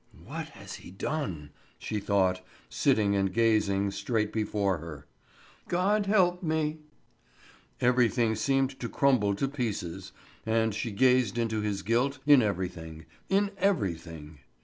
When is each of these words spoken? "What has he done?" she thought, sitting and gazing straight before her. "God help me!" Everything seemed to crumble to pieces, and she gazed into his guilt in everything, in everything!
"What 0.25 0.47
has 0.57 0.77
he 0.77 0.89
done?" 0.89 1.51
she 1.77 1.99
thought, 1.99 2.43
sitting 2.69 3.15
and 3.15 3.31
gazing 3.31 3.91
straight 3.91 4.33
before 4.33 4.79
her. 4.79 5.05
"God 5.67 6.07
help 6.07 6.41
me!" 6.41 6.79
Everything 7.79 8.35
seemed 8.35 8.79
to 8.79 8.89
crumble 8.89 9.35
to 9.35 9.47
pieces, 9.47 10.11
and 10.43 10.73
she 10.73 10.89
gazed 10.89 11.37
into 11.37 11.61
his 11.61 11.83
guilt 11.83 12.17
in 12.25 12.41
everything, 12.41 13.05
in 13.29 13.51
everything! 13.59 14.39